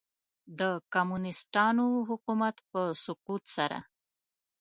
[0.59, 0.61] د
[0.93, 3.77] کمونیسټانو حکومت په سقوط سره.